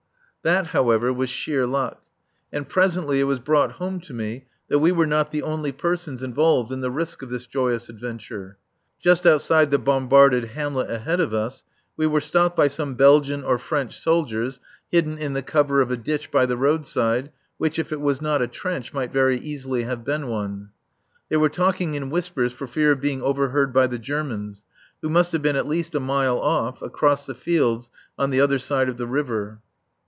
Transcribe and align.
That, 0.43 0.65
however, 0.67 1.13
was 1.13 1.29
sheer 1.29 1.67
luck. 1.67 2.01
And 2.51 2.67
presently 2.67 3.19
it 3.19 3.25
was 3.25 3.39
brought 3.39 3.73
home 3.73 3.99
to 3.99 4.11
me 4.11 4.47
that 4.69 4.79
we 4.79 4.91
were 4.91 5.05
not 5.05 5.31
the 5.31 5.43
only 5.43 5.71
persons 5.71 6.23
involved 6.23 6.71
in 6.71 6.81
the 6.81 6.89
risk 6.89 7.21
of 7.21 7.29
this 7.29 7.45
joyous 7.45 7.89
adventure. 7.89 8.57
Just 8.99 9.27
outside 9.27 9.69
the 9.69 9.77
bombarded 9.77 10.45
hamlet 10.45 10.89
ahead 10.89 11.19
of 11.19 11.31
us 11.31 11.63
we 11.95 12.07
were 12.07 12.21
stopped 12.21 12.57
by 12.57 12.67
some 12.69 12.95
Belgian[? 12.95 13.43
French] 13.59 13.95
soldiers 13.95 14.59
hidden 14.91 15.19
in 15.19 15.33
the 15.33 15.43
cover 15.43 15.79
of 15.79 15.91
a 15.91 15.95
ditch 15.97 16.31
by 16.31 16.47
the 16.47 16.57
roadside, 16.57 17.31
which 17.59 17.77
if 17.77 17.91
it 17.91 18.01
was 18.01 18.19
not 18.19 18.41
a 18.41 18.47
trench 18.47 18.93
might 18.93 19.13
very 19.13 19.37
easily 19.37 19.83
have 19.83 20.03
been 20.03 20.25
one. 20.27 20.71
They 21.29 21.37
were 21.37 21.49
talking 21.49 21.93
in 21.93 22.09
whispers 22.09 22.51
for 22.51 22.65
fear 22.65 22.93
of 22.93 22.99
being 22.99 23.21
overheard 23.21 23.71
by 23.71 23.85
the 23.85 23.99
Germans, 23.99 24.63
who 25.03 25.09
must 25.09 25.33
have 25.33 25.43
been 25.43 25.55
at 25.55 25.67
least 25.67 25.93
a 25.93 25.99
mile 25.99 26.39
off, 26.39 26.81
across 26.81 27.27
the 27.27 27.35
fields 27.35 27.91
on 28.17 28.31
the 28.31 28.41
other 28.41 28.57
side 28.57 28.89
of 28.89 28.97
the 28.97 29.05
river. 29.05 29.61